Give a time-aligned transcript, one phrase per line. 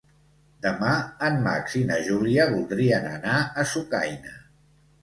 [0.65, 0.93] Demà
[1.27, 4.39] en Max i na Júlia voldrien anar a Sucaina.